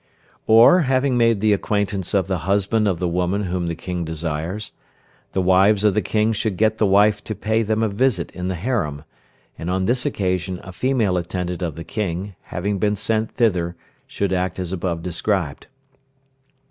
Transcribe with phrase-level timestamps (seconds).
[0.47, 4.71] Or, having made the acquaintance of the husband of the woman whom the King desires,
[5.33, 8.47] the wives of the King should get the wife to pay them a visit in
[8.47, 9.03] the harem,
[9.59, 13.75] and on this occasion a female attendant of the King, having been sent thither,
[14.07, 15.67] should act as above described.